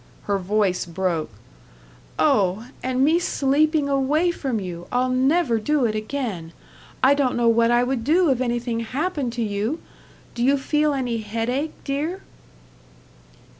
Her 0.23 0.39
voice 0.39 0.87
broke. 0.87 1.29
"Oh, 2.17 2.69
and 2.81 3.05
me 3.05 3.19
sleeping 3.19 3.87
away 3.87 4.31
from 4.31 4.59
you! 4.59 4.87
I'll 4.91 5.11
never 5.11 5.59
do 5.59 5.85
it 5.85 5.93
again. 5.93 6.53
I 7.03 7.13
don't 7.13 7.35
know 7.37 7.47
what 7.47 7.69
I 7.69 7.83
would 7.83 8.03
do 8.03 8.31
if 8.31 8.41
anything 8.41 8.79
happened 8.79 9.31
to 9.33 9.43
you.... 9.43 9.79
Do 10.33 10.43
you 10.43 10.57
feel 10.57 10.95
any 10.95 11.19
headache, 11.19 11.75
dear?" 11.83 12.21